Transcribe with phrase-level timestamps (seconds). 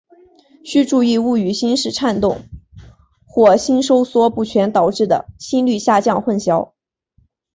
[0.65, 2.41] 须注意勿与心室颤动
[3.27, 6.71] 或心收缩不全导致的心率下降混淆。